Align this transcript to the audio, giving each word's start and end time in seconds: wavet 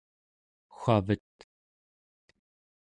wavet 0.79 1.37